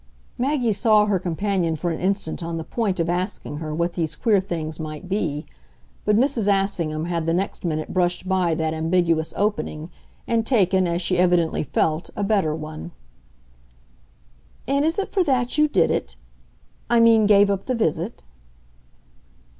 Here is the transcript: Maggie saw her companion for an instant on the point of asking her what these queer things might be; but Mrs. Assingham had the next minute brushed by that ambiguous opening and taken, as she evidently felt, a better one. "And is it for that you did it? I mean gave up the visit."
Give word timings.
Maggie 0.35 0.73
saw 0.73 1.05
her 1.05 1.19
companion 1.19 1.75
for 1.75 1.91
an 1.91 1.99
instant 1.99 2.41
on 2.41 2.57
the 2.57 2.63
point 2.63 2.99
of 2.99 3.07
asking 3.07 3.57
her 3.57 3.71
what 3.71 3.93
these 3.93 4.15
queer 4.15 4.41
things 4.41 4.79
might 4.79 5.07
be; 5.07 5.45
but 6.05 6.17
Mrs. 6.17 6.47
Assingham 6.51 7.05
had 7.05 7.27
the 7.27 7.35
next 7.35 7.63
minute 7.63 7.93
brushed 7.93 8.27
by 8.27 8.55
that 8.55 8.73
ambiguous 8.73 9.31
opening 9.37 9.91
and 10.27 10.43
taken, 10.43 10.87
as 10.87 11.03
she 11.03 11.19
evidently 11.19 11.61
felt, 11.61 12.09
a 12.15 12.23
better 12.23 12.55
one. 12.55 12.93
"And 14.67 14.83
is 14.83 14.97
it 14.97 15.07
for 15.07 15.23
that 15.23 15.59
you 15.59 15.67
did 15.67 15.91
it? 15.91 16.15
I 16.89 16.99
mean 16.99 17.27
gave 17.27 17.51
up 17.51 17.67
the 17.67 17.75
visit." 17.75 18.23